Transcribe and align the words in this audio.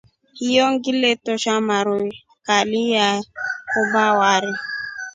Hiyo 0.33 0.71
ngile 0.71 1.09
tosa 1.23 1.53
maru 1.67 2.01
kali 2.45 2.81
ye 2.91 3.07
kora 3.69 4.05
wari. 4.19 4.53